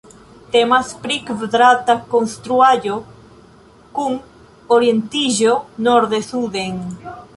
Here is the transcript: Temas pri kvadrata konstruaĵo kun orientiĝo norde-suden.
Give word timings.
Temas 0.53 0.87
pri 1.01 1.17
kvadrata 1.27 1.95
konstruaĵo 2.13 2.97
kun 3.99 4.17
orientiĝo 4.79 5.55
norde-suden. 5.91 6.83